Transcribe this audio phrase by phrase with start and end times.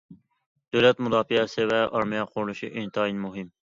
[0.75, 3.55] دۆلەت مۇداپىئەسى ۋە ئارمىيە قۇرۇلۇشى ئىنتايىن مۇھىم.